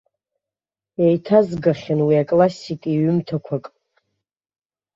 [1.05, 3.65] Еиҭазгахьан уи аклассик иҩымҭақәак.